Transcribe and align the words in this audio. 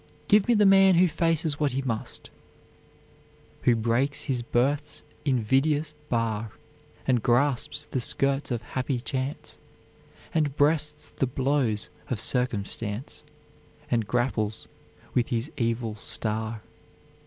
Give 0.27 0.47
me 0.47 0.55
the 0.55 0.65
man 0.65 0.95
who 0.95 1.07
faces 1.07 1.59
what 1.59 1.73
he 1.73 1.83
must, 1.83 2.31
"Who 3.65 3.75
breaks 3.75 4.23
his 4.23 4.41
birth's 4.41 5.03
invidious 5.25 5.93
bar, 6.09 6.49
And 7.05 7.21
grasps 7.21 7.85
the 7.85 7.99
skirts 7.99 8.49
of 8.49 8.63
happy 8.63 8.99
chance, 8.99 9.59
And 10.33 10.57
breasts 10.57 11.11
the 11.11 11.27
blows 11.27 11.89
of 12.09 12.19
circumstance, 12.19 13.21
And 13.91 14.07
grapples 14.07 14.67
with 15.13 15.27
his 15.27 15.51
evil 15.55 15.95
star." 15.97 16.63